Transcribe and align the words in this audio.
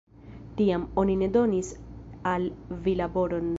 Tiam, 0.61 0.85
oni 1.01 1.17
ne 1.19 1.27
donis 1.37 1.71
al 2.33 2.51
vi 2.87 2.99
laboron. 3.05 3.49